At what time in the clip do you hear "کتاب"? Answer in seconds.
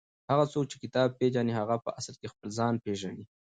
0.83-1.09